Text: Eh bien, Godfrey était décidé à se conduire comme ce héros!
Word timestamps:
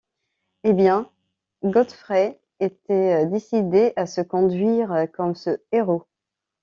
Eh 0.63 0.73
bien, 0.73 1.11
Godfrey 1.63 2.35
était 2.59 3.27
décidé 3.27 3.93
à 3.95 4.07
se 4.07 4.21
conduire 4.21 5.05
comme 5.13 5.35
ce 5.35 5.59
héros! 5.71 6.07